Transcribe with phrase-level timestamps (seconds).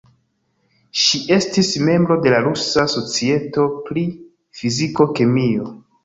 [1.01, 4.05] Ŝi estis membro de la Rusa Societo pri
[4.61, 5.69] Fiziko-kemio.